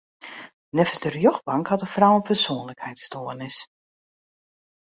[0.71, 3.57] Neffens de rjochtbank hat de frou in persoanlikheidsstoarnis.